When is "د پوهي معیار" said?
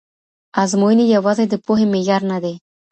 1.49-2.21